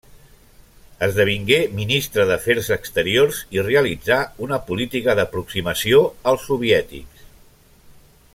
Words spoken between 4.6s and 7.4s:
política d'aproximació als soviètics.